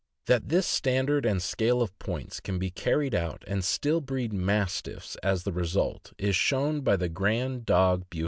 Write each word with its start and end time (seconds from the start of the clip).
That 0.25 0.49
this 0.49 0.65
standard 0.65 1.27
and 1.27 1.43
scale 1.43 1.79
of 1.79 1.95
points 1.99 2.39
can 2.39 2.57
be 2.57 2.71
carried 2.71 3.13
out, 3.13 3.43
and 3.45 3.63
still 3.63 4.01
breed 4.01 4.33
Mastiffs 4.33 5.13
as 5.21 5.43
the 5.43 5.53
result, 5.53 6.11
is 6.17 6.35
shown 6.35 6.81
by 6.81 6.95
the 6.95 7.07
grand 7.07 7.67
dog 7.67 7.99
Beau 7.99 8.05
THE 8.09 8.15
MASTIFF. 8.15 8.19